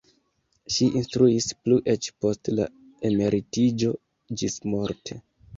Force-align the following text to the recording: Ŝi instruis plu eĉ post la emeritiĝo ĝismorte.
Ŝi 0.75 0.87
instruis 1.01 1.49
plu 1.67 1.77
eĉ 1.93 2.09
post 2.25 2.51
la 2.61 2.67
emeritiĝo 3.11 3.95
ĝismorte. 4.43 5.21